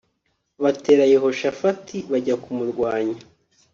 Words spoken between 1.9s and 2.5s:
bajya